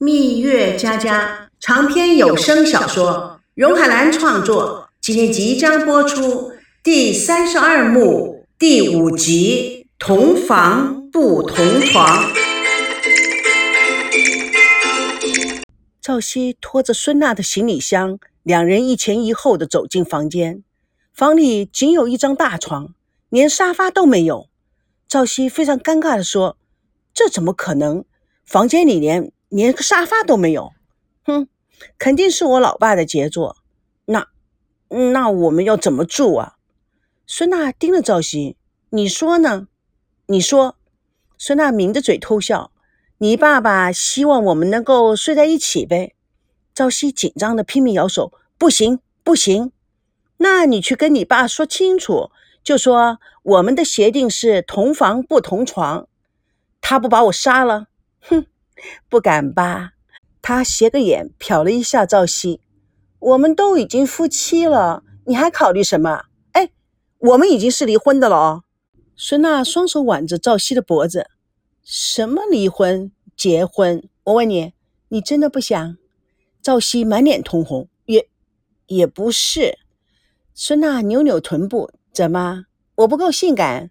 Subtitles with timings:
[0.00, 6.52] 蜜月佳佳长篇有声小说，荣海兰创作，今天即将播出
[6.84, 12.06] 第三十二幕第五集《同房不同床》。
[16.00, 20.62] 赵熙拖着孙娜的行李箱，两人一前一后的走进房间。
[21.12, 22.94] 房里仅有一张大床，
[23.30, 24.48] 连沙发都没有。
[25.08, 26.56] 赵熙非常尴尬地说
[27.12, 28.04] ：“这怎么可能？
[28.46, 30.72] 房间里连连个沙发都没有。”
[31.24, 31.48] 哼，
[31.98, 33.56] 肯定是我老爸的杰作。
[34.06, 34.28] 那
[34.88, 36.56] 那我们要怎么住啊？
[37.26, 38.56] 孙娜盯着赵熙
[38.90, 39.68] ：“你说呢？
[40.26, 40.76] 你说。”
[41.36, 42.72] 孙娜抿着嘴偷笑。
[43.18, 46.14] 你爸爸希望我们能够睡在一起呗？
[46.72, 49.72] 赵熙紧张的拼命摇手，不行不行。
[50.36, 52.30] 那你去跟你爸说清楚，
[52.62, 56.08] 就说我们的协定是同房不同床。
[56.80, 57.88] 他不把我杀了？
[58.20, 58.46] 哼，
[59.08, 59.92] 不敢吧？
[60.40, 62.60] 他斜个眼瞟了一下赵熙，
[63.18, 66.24] 我们都已经夫妻了，你还考虑什么？
[66.52, 66.70] 哎，
[67.18, 68.64] 我们已经是离婚的了哦。
[69.16, 71.28] 孙娜双手挽着赵熙的脖子。
[71.82, 74.08] 什么离婚结婚？
[74.24, 74.72] 我问你，
[75.08, 75.96] 你真的不想？
[76.62, 78.28] 赵熙满脸通红，也
[78.86, 79.78] 也不是。
[80.54, 82.64] 孙娜扭扭臀部，怎么？
[82.96, 83.90] 我不够性感？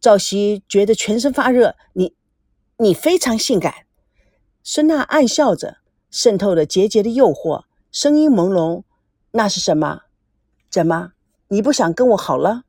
[0.00, 1.76] 赵熙觉得全身发热。
[1.92, 2.14] 你，
[2.78, 3.86] 你非常性感。
[4.64, 5.78] 孙娜暗笑着，
[6.10, 8.84] 渗透着节节的诱惑，声音朦胧。
[9.32, 10.02] 那是什么？
[10.70, 11.12] 怎么？
[11.48, 12.62] 你不想跟我好了？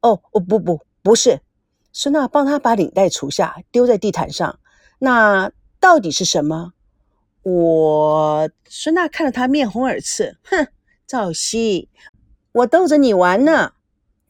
[0.00, 1.40] 哦哦不不不是。
[1.92, 4.60] 孙娜帮他把领带除下，丢在地毯上。
[5.00, 6.72] 那到底是什么？
[7.42, 10.68] 我孙娜看着他面红耳赤，哼，
[11.06, 11.88] 赵熙，
[12.52, 13.72] 我逗着你玩呢，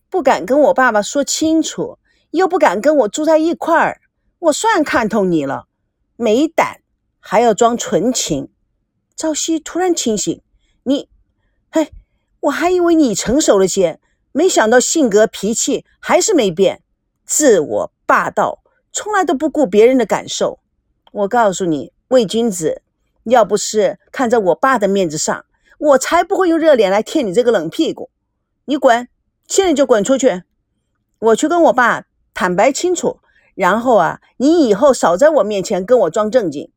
[0.08, 1.98] 不敢跟我爸爸说清楚，
[2.30, 4.00] 又不敢跟我住在一块儿，
[4.38, 5.66] 我算看透你了，
[6.16, 6.79] 没胆，
[7.20, 8.48] 还要装纯情。
[9.14, 10.42] 赵熙突然清醒，
[10.82, 11.08] 你，
[11.70, 11.92] 嘿，
[12.40, 14.00] 我还以为你成熟了些，
[14.32, 16.82] 没想到性格脾气还是没变。
[17.26, 20.58] 自我霸道，从来都不顾别人的感受。
[21.12, 22.82] 我告诉你，魏君子，
[23.24, 25.44] 要不是看在我爸的面子上，
[25.78, 28.10] 我才不会用热脸来贴你这个冷屁股。
[28.64, 29.08] 你滚，
[29.46, 30.42] 现在就滚出去！
[31.18, 33.20] 我去跟我爸坦白清楚，
[33.54, 36.72] 然后啊，你以后少在我面前跟我装正经。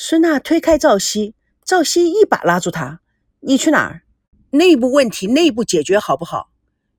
[0.00, 3.00] 孙娜推开赵熙，赵熙一把拉住他
[3.42, 4.02] ：“你去哪儿？
[4.50, 6.50] 内部问题内部解决好不好？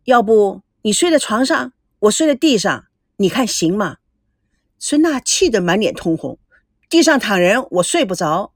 [0.04, 4.00] 要不你睡在床上？”我睡在地上，你看行吗？
[4.78, 6.40] 孙娜气得满脸通红。
[6.90, 8.52] 地上躺人，我睡不着。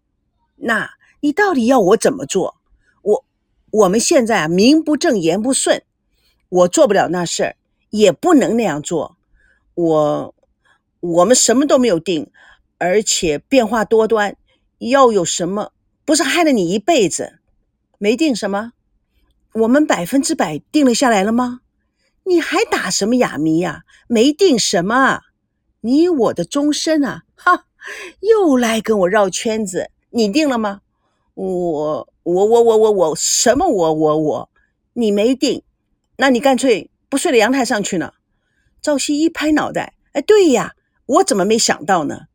[0.58, 2.58] 那你到底要我怎么做？
[3.02, 3.26] 我
[3.72, 5.84] 我们现在啊，名不正言不顺，
[6.50, 7.56] 我做不了那事儿，
[7.92, 9.16] 也不能那样做。
[9.74, 10.36] 我
[11.00, 12.30] 我们什么都没有定，
[12.84, 14.36] 而且变化多端，
[14.80, 15.72] 要有什么，
[16.04, 17.40] 不是害了你一辈子？
[17.98, 18.74] 没定什么？
[19.54, 21.62] 我们百分之百定了下来了吗？
[22.26, 23.84] 你还打什么哑谜呀？
[24.08, 25.22] 没定什么，
[25.80, 27.24] 你我的终身啊！
[27.36, 27.68] 哈，
[28.20, 29.90] 又来跟我绕圈子。
[30.10, 30.82] 你定了吗？
[31.36, 34.50] 我我我我我我什么我我我？
[34.92, 35.64] 你没定，
[36.18, 38.12] 那你干脆不睡到阳台上去呢？
[38.82, 40.74] 赵熙一拍脑袋，哎，对呀，
[41.06, 42.28] 我怎么没想到呢？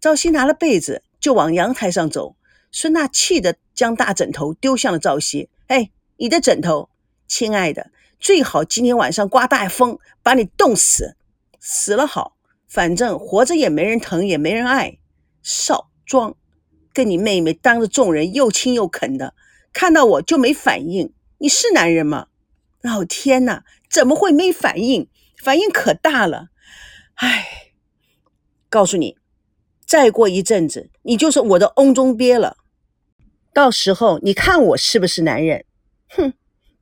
[0.00, 2.34] 赵熙拿了被子就往阳台上走，
[2.72, 5.50] 孙娜气得将大枕头丢向了赵熙。
[5.66, 6.88] 哎，你的枕头，
[7.28, 7.90] 亲爱的。
[8.18, 11.16] 最好今天晚上刮大风，把你冻死，
[11.58, 14.98] 死了好，反正活着也没人疼，也没人爱。
[15.42, 16.34] 少装，
[16.94, 19.34] 跟你妹妹当着众人又亲又啃的，
[19.72, 21.12] 看到我就没反应。
[21.36, 22.28] 你是男人吗？
[22.80, 25.08] 老天呐，怎么会没反应？
[25.36, 26.48] 反应可大了。
[27.14, 27.72] 唉，
[28.70, 29.16] 告诉你，
[29.90, 32.56] 再过一阵子，你就是我的瓮中鳖了。
[33.52, 35.64] 到时候你看我是不是男人？
[36.10, 36.32] 哼，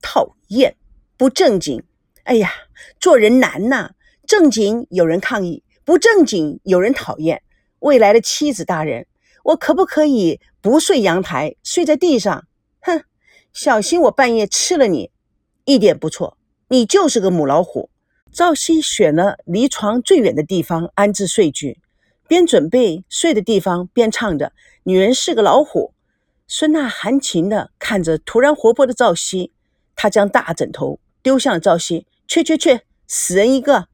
[0.03, 0.77] 讨厌。
[1.17, 1.83] 不正经，
[2.25, 2.53] 哎呀，
[3.01, 3.93] 做人难呐！
[4.27, 7.41] 正经有人抗议，不正经有人讨厌。
[7.79, 9.07] 未来的妻子大人，
[9.43, 12.47] 我可不可以不睡阳台，睡在地上？
[12.83, 13.05] 哼，
[13.55, 15.11] 小心我半夜吃了你！
[15.65, 16.37] 一点不错，
[16.69, 17.89] 你就是个母老虎。
[18.31, 21.81] 赵熙选了离床最远的地方安置睡具，
[22.29, 24.53] 边准备睡的地方边唱着
[24.85, 25.93] ：“女人是个老虎。”
[26.47, 29.51] 孙娜含情地看着突然活泼的赵熙，
[29.97, 31.01] 她将大枕头。
[31.21, 33.89] 丢向了赵熙，去去去，死人一个！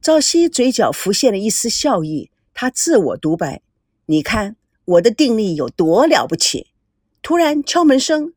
[0.00, 3.60] 赵熙嘴角浮现了一丝笑意，他自我独白
[4.06, 6.68] ：“你看我的定力有多了不起。”
[7.20, 8.32] 突然敲门声，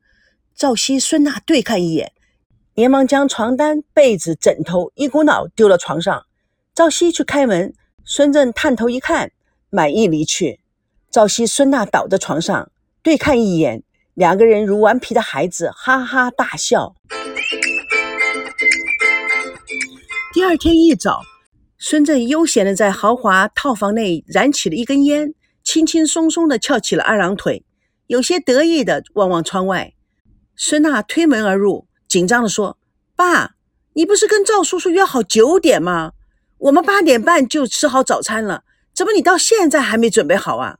[0.56, 2.12] 赵熙、孙娜对看一眼，
[2.74, 6.26] 连忙将床单、被子、枕头一股脑丢到床上。
[6.74, 7.74] 赵熙去开门，
[8.04, 9.32] 孙正探头一看，
[9.72, 10.60] 满意离去。
[11.10, 12.70] 赵熙、孙娜倒在床上，
[13.02, 13.84] 对看一眼，
[14.14, 16.94] 两个人如顽皮的孩子，哈哈大笑。
[20.34, 21.22] 第二天一早，
[21.78, 25.34] 孙振悠闲的在豪华套房内燃起了一根烟，
[25.64, 27.64] 轻轻松松的翘起了二郎腿，
[28.08, 29.94] 有些得意的望望窗外。
[30.58, 32.78] 孙娜推门而入，紧张的说
[33.16, 33.56] ：“爸，
[33.94, 36.12] 你不是跟赵叔叔约好九点吗？
[36.58, 38.64] 我们八点半就吃好早餐了，
[39.02, 40.78] 怎么你到现在还没准备好啊？”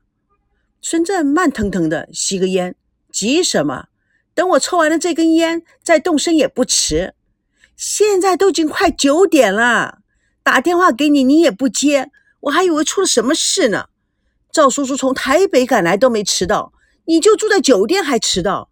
[0.80, 2.76] 孙振慢腾腾的吸个烟，
[3.10, 3.86] 急什么？
[4.32, 7.14] 等我抽完了这根烟，再动身也不迟。
[7.76, 9.98] 现在都已经快九点了，
[10.44, 13.86] 打电话给你你也不接，我还以为出了什么事呢。
[14.52, 16.72] 赵叔叔从台北赶来都没迟到，
[17.06, 18.70] 你就住在酒店还迟到，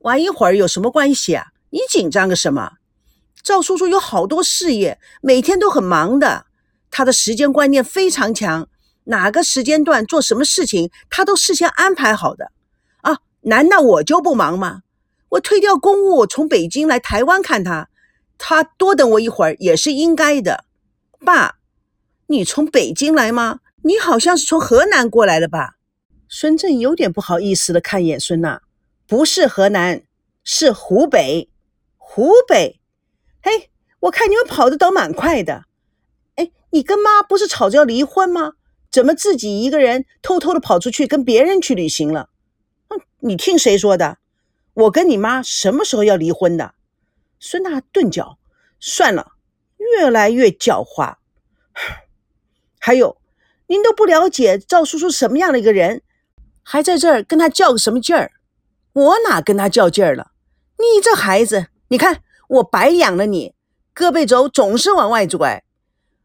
[0.00, 1.46] 玩一会儿有什么关系啊？
[1.70, 2.72] 你紧张个什么？
[3.42, 6.44] 赵叔叔有好多事业，每天都很忙的，
[6.90, 8.68] 他的时间观念非常强。
[9.04, 12.52] 哪个时间段做什么事情，他都事先安排好的
[13.02, 13.18] 啊？
[13.42, 14.82] 难道我就不忙吗？
[15.30, 17.88] 我推掉公务，从北京来台湾看他，
[18.38, 20.64] 他多等我一会儿也是应该的。
[21.24, 21.56] 爸，
[22.26, 23.60] 你从北京来吗？
[23.84, 25.76] 你好像是从河南过来的吧？
[26.28, 28.62] 孙振有点不好意思的看一眼孙娜，
[29.06, 30.02] 不是河南，
[30.44, 31.48] 是湖北。
[31.96, 32.78] 湖北，
[33.42, 33.70] 嘿，
[34.00, 35.64] 我看你们跑的倒蛮快的。
[36.36, 38.52] 哎，你跟妈不是吵着要离婚吗？
[38.92, 42.28] 怎么自己一个人偷偷的跑出去跟别人去旅行了？
[42.88, 44.18] 哼，你听谁说的？
[44.74, 46.74] 我跟你妈什么时候要离婚的？
[47.40, 48.38] 孙娜顿脚，
[48.78, 49.32] 算了，
[49.78, 51.16] 越来越狡猾。
[52.78, 53.16] 还有，
[53.66, 56.02] 您都不了解赵叔叔什么样的一个人，
[56.62, 58.32] 还在这儿跟他较个什么劲儿？
[58.92, 60.32] 我哪跟他较劲儿了？
[60.76, 63.54] 你这孩子，你看我白养了你，
[63.94, 65.64] 胳膊肘总是往外拽，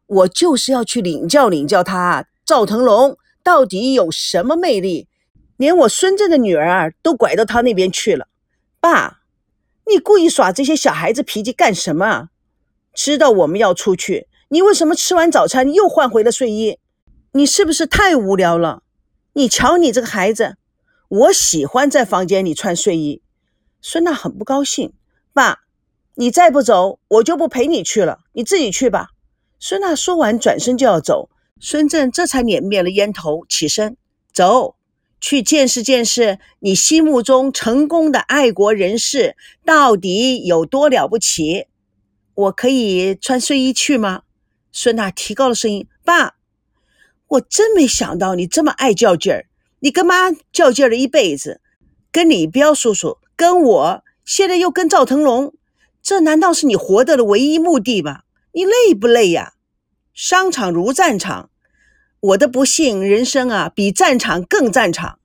[0.06, 2.26] 我就是要去领教领教他。
[2.48, 5.06] 赵腾龙到底有什么魅力？
[5.58, 8.26] 连我孙振的女儿都拐到他那边去了。
[8.80, 9.20] 爸，
[9.84, 12.30] 你故意耍这些小孩子脾气干什么？
[12.94, 16.78] 知道我们要出去，你为什么吃完早餐又换回了睡衣？
[17.32, 18.82] 你是不是太无聊了？
[19.34, 20.56] 你瞧你这个孩子，
[21.08, 23.20] 我喜欢在房间里穿睡衣。
[23.82, 24.94] 孙娜很不高兴。
[25.34, 25.64] 爸，
[26.14, 28.20] 你再不走，我就不陪你去了。
[28.32, 29.08] 你自己去吧。
[29.60, 31.28] 孙娜说完，转身就要走。
[31.60, 33.96] 孙振这才捻灭了烟头，起身
[34.32, 34.76] 走
[35.20, 41.66] 去见识见识你心目中成功的爱国人士到底有多了不起。
[42.34, 44.22] 我可以穿睡衣去吗？
[44.70, 46.36] 孙娜提高了声音：“爸，
[47.26, 49.46] 我真没想到你这么爱较劲儿。
[49.80, 51.60] 你跟妈较劲儿了一辈子，
[52.12, 55.52] 跟李彪叔叔，跟我，现在又跟赵腾龙，
[56.00, 58.20] 这难道是你活着的唯一目的吗？
[58.52, 59.54] 你累不累呀？”
[60.20, 61.48] 商场如战场，
[62.18, 65.20] 我的不幸人生啊，比战场更战场。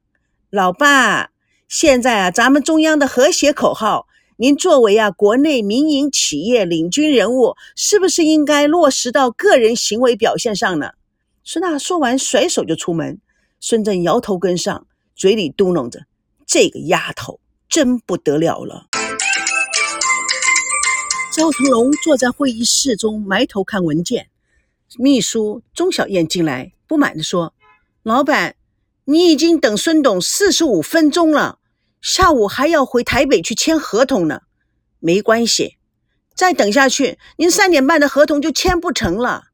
[0.51, 1.31] 老爸，
[1.67, 4.05] 现在啊，咱们中央的和谐口号，
[4.37, 10.91] 您作为啊国内民营企业领军人物，是不是应该落实到个人行为表现上呢？
[11.43, 13.19] 孙娜说完，甩手就出门。
[13.59, 14.85] 孙振摇头跟上，
[15.15, 16.01] 嘴里嘟囔着
[16.45, 18.85] ：“这个丫头真不得了了。”
[21.35, 24.27] 赵腾龙坐在会议室中，埋头看文件。
[24.97, 27.53] 秘书钟小燕进来，不满地说
[28.03, 28.55] ：“老板，
[29.05, 31.59] 你已经等孙董四十五分钟了，
[32.01, 34.41] 下午还要回台北去签合同呢。
[34.99, 35.77] 没关系，
[36.35, 39.45] 再等下去，您三点半的合同就签不成了。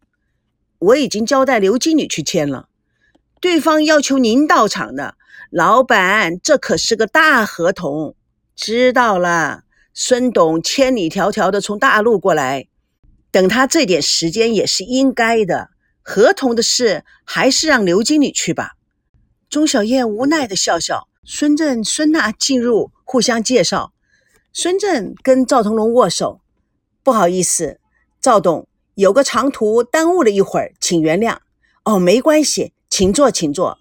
[0.79, 2.69] 我已经交代刘经理去签了，
[3.39, 5.15] 对方要求您到场的。
[5.51, 8.15] 老板，这可是个大合同。
[8.55, 9.63] 知道了，
[9.93, 12.67] 孙董千里迢迢的从大陆过来。”
[13.31, 15.69] 等他这点时间也是应该的。
[16.01, 18.71] 合同的事还是让刘经理去吧。
[19.49, 21.07] 钟小燕无奈的笑笑。
[21.23, 23.93] 孙振、孙娜进入，互相介绍。
[24.51, 26.41] 孙振跟赵腾龙握手，
[27.03, 27.79] 不好意思，
[28.19, 31.37] 赵董有个长途耽误了一会儿，请原谅。
[31.83, 33.77] 哦，没关系，请坐，请坐。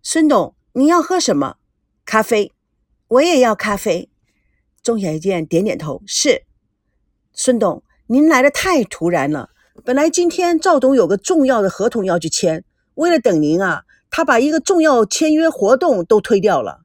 [0.00, 1.56] 孙董，您要喝什么？
[2.04, 2.52] 咖啡。
[3.08, 4.08] 我也要咖啡。
[4.80, 6.44] 钟小燕点点头，是。
[7.32, 7.82] 孙董。
[8.08, 9.50] 您来的太突然了。
[9.84, 16.82] 本来今天赵董有个重要的合同要去签，为了等您啊，他把一个重要签约活动都推掉了。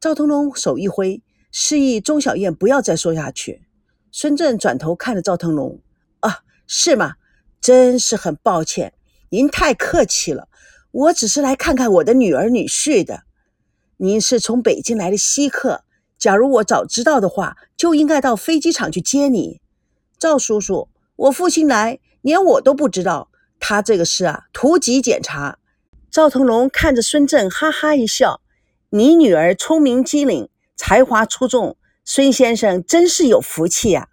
[0.00, 1.22] 赵腾龙手一挥，
[1.52, 3.62] 示意钟小燕不要再说下去。
[4.10, 5.80] 孙振转头看着赵腾龙
[6.20, 7.14] ：“啊，是吗？
[7.60, 8.94] 真是很抱歉，
[9.30, 10.48] 您太客气了。
[10.90, 13.22] 我只是来看看我的女儿女婿的。
[13.98, 15.84] 您是从北京来的稀客，
[16.18, 19.60] 假如我早知道的话，就应该到飞机场去接你。”
[20.18, 23.30] 赵叔叔，我父亲来，连我都不知道。
[23.60, 25.58] 他这个是啊，突击检查，
[26.10, 28.40] 赵腾龙看着孙振，哈哈一笑
[28.90, 34.08] ：“你女儿聪明机灵，才华出众，孙先生真是有福气呀。”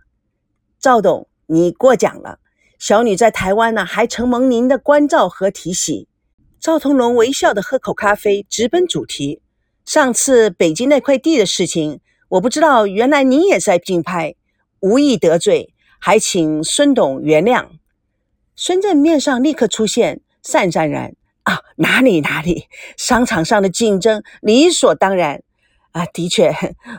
[0.79, 2.39] 赵董，你过奖了。
[2.77, 6.07] 小女在台湾呢，还承蒙您的关照和提携。
[6.59, 9.41] 赵腾龙微笑的喝口咖啡，直奔主题。
[9.85, 14.35] 上次北京那块地的事情，我不知道，原来您也在竞拍，
[14.79, 15.74] 无意得罪，
[16.07, 17.65] 还请孙董原谅。
[18.55, 21.15] 孙振面上立刻出现讪讪然。
[21.45, 25.41] 啊，哪里哪里，商场上的竞争理所当然。
[25.93, 26.53] 啊，的确，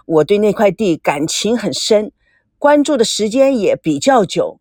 [0.07, 2.11] 我对那块地感情很深，
[2.59, 4.59] 关注的时间也比较久，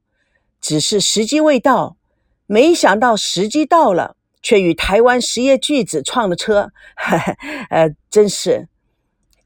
[0.61, 1.97] 只是时机未到。
[2.45, 6.69] 没想到时机到了，却与台湾实业巨子撞了车。
[7.71, 8.67] 呃，真是。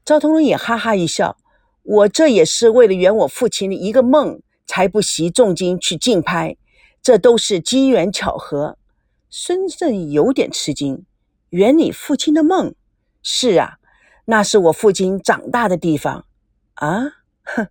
[0.04, 1.38] 赵通龙也哈哈一笑，
[1.84, 6.56] 我这也是为了圆我父亲的一个梦，才不惜重金去竞拍，
[7.02, 8.78] 这都是机缘巧合。
[9.28, 11.04] 孙振有点吃惊，
[11.48, 12.72] 圆你父亲的梦？
[13.20, 13.78] 是啊，
[14.26, 16.24] 那是我父亲长大的地方
[16.74, 17.02] 啊。
[17.42, 17.66] 哼，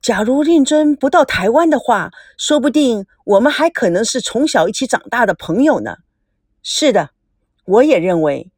[0.00, 5.98] 假如令尊不到台湾的话，说不定我们还可能是从小一起长大的朋友呢。
[6.62, 7.10] 是的，
[7.66, 8.50] 我也认为。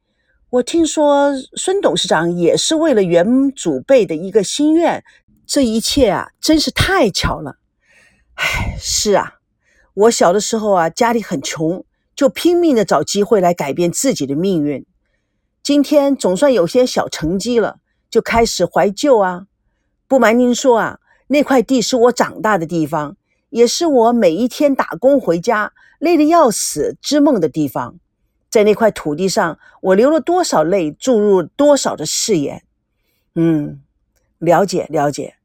[0.50, 5.02] 我听说孙董事长也是为了圆祖辈的一个心愿，
[5.44, 7.56] 这一切啊，真是太巧了。
[8.42, 9.34] 唉，是啊，
[9.94, 11.84] 我小的时候啊，家里很穷。
[12.14, 14.84] 就拼命的找机会来改变自己的命运。
[15.62, 17.78] 今天总算有些小成绩了，
[18.10, 19.46] 就开始怀旧啊！
[20.06, 23.16] 不瞒您说啊，那块地是我长大的地方，
[23.48, 27.96] 也是我每一天打工回家累得要死织梦的地方。
[28.50, 32.62] 在那块土地上，我流了多少泪，注入多少的誓言。
[33.34, 33.80] 嗯，
[34.38, 35.36] 了解了解。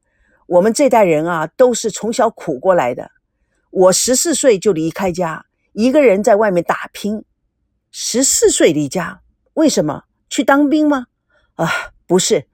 [0.48, 3.10] 我们这代人啊，都是从小苦过来的。
[3.70, 5.44] 我十四岁就离开家。
[5.72, 7.22] 一个人在外面打拼，
[7.90, 9.20] 十四岁离家，
[9.54, 11.06] 为什么去当兵吗？
[11.56, 11.68] 啊，
[12.06, 12.46] 不是，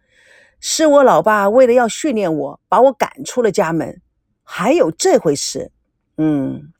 [0.59, 4.03] 是我老爸为了要训练我，把我赶出了家门。
[4.43, 5.71] 还有这回事，
[6.19, 6.73] 嗯，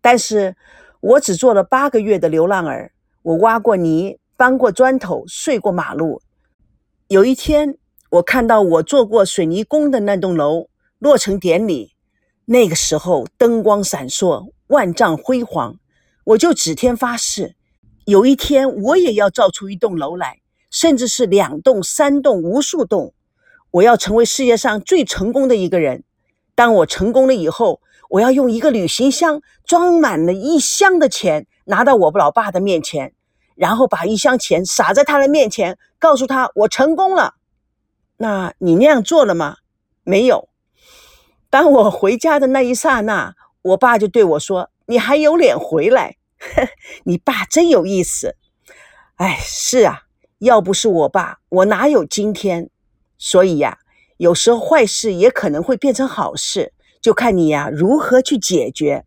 [0.00, 0.56] 但是
[1.00, 2.92] 我只做了八个月的流浪儿，
[3.22, 6.22] 我挖过泥，搬过砖头，睡过马路。
[7.08, 7.76] 有一天，
[8.12, 11.94] 我看到我做过水泥工的那栋楼落成典礼，
[12.44, 15.76] 那个时候灯光闪烁，万丈辉煌。
[16.24, 17.56] 我就指天发誓，
[18.04, 20.40] 有一天我也要造出一栋楼来，
[20.70, 23.14] 甚至是两栋、三栋、无数栋。
[23.70, 26.04] 我要成为世界上最成功的一个人。
[26.54, 33.14] 当我成功了以后，我要用一个旅行箱装满了一箱的钱，拿到我老爸的面前，
[33.54, 37.36] 然后把一箱钱撒在他的面前，告诉他我成功了。
[38.22, 39.56] 那你那样做了吗？
[40.04, 40.48] 没有。
[41.50, 44.70] 当我回家的那一刹那，我爸就对我说。
[44.86, 46.18] 你还有脸回来？
[47.04, 48.36] 你爸真有意思。
[49.16, 50.02] 哎，是啊，
[50.38, 52.70] 要不是我爸，我哪有今天？
[53.18, 53.78] 所以呀，
[54.18, 59.04] 有时候坏事也可能会变成好事，就看你呀如何去解决。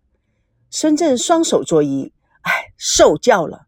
[0.70, 3.68] 孙正双手作揖，哎，受教了。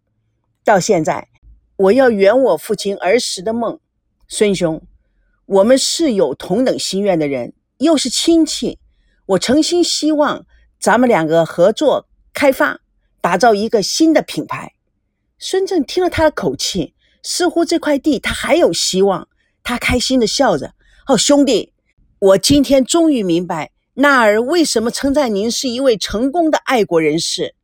[0.66, 1.30] 到现在，
[1.78, 3.80] 我要圆我父亲儿时的梦。
[4.28, 4.82] 孙兄，
[5.48, 8.80] 我们是有同等心愿的人，又是亲戚，
[9.26, 10.46] 我诚心希望。
[10.80, 12.82] 咱们两个合作开发，
[13.20, 14.74] 打造一个新的品牌。
[15.40, 19.28] 孙正听了他的口气，似乎这块地他还有希望。
[19.64, 20.76] 他开心的笑着
[21.08, 21.74] ：“哦，兄弟，
[22.20, 27.56] 我今天终于明白纳儿为什么称赞您是一位成功的爱国人士。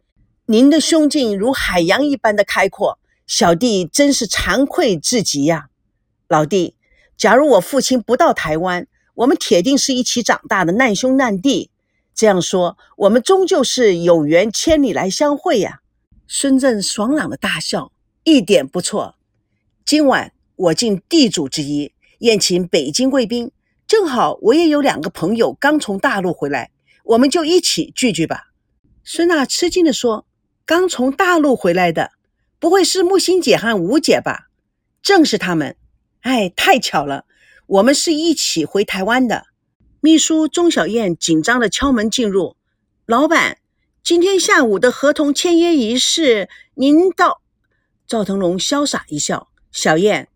[0.45, 2.97] 您的胸襟如海洋一般的开阔，
[3.27, 5.67] 小弟真是惭愧至极呀。
[6.27, 6.75] 老弟，
[7.17, 11.70] 假如我父亲不到台湾，我们铁定是一起长大的难兄难弟。”
[12.15, 15.79] 这样说，我们终究是有缘千里来相会呀！
[16.27, 17.91] 孙振爽朗的大笑，
[18.24, 19.15] 一点不错。
[19.84, 23.51] 今晚我尽地主之谊，宴请北京贵宾，
[23.88, 26.70] 正好我也有两个朋友刚从大陆回来，
[27.03, 28.51] 我们就一起聚聚吧。
[29.03, 30.27] 孙娜吃惊地说
[30.65, 32.12] ：“刚从大陆回来的，
[32.60, 34.50] 不会是木心姐和吴姐吧？”
[35.01, 35.75] 正是他们。
[36.23, 37.25] 哎，太巧了，
[37.67, 39.43] 我们是一起回台湾的。
[39.99, 42.55] 秘书钟小燕紧张的敲门进入。
[43.05, 43.57] 老板，
[44.01, 47.41] 今天下午的合同签约仪式，您到？
[48.07, 50.29] 赵腾龙潇洒一笑：“小燕，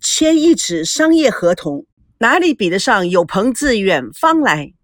[0.00, 1.86] 签一纸商业合同，
[2.18, 4.74] 哪里比得上有朋自远方来？”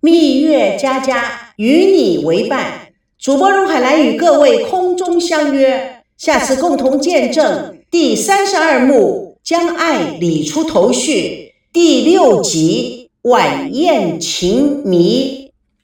[0.00, 5.89] 蜜月佳佳与你为伴，主播荣海兰与各位空中相约，
[6.20, 9.30] 下次共同见证第三十二幕。
[9.42, 15.39] 将爱理出头绪，第六集晚宴情迷。